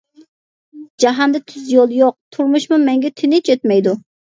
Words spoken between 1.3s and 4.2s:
تۈز يول يوق، تۇرمۇشمۇ مەڭگۈ تىنچ ئۆتمەيدۇ.